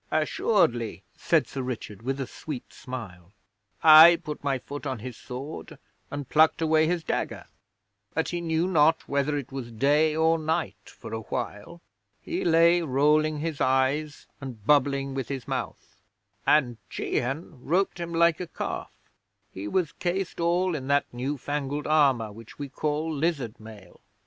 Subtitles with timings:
[0.09, 3.33] 'Assuredly,' said Sir Richard, with a sweet smile.
[3.83, 5.77] 'I put my foot on his sword
[6.09, 7.45] and plucked away his dagger,
[8.15, 11.83] but he knew not whether it was day or night for awhile.
[12.19, 16.01] He lay rolling his eyes and bubbling with his mouth,
[16.47, 18.91] and Jehan roped him like a calf.
[19.51, 24.01] He was cased all in that newfangled armour which we call lizard mail.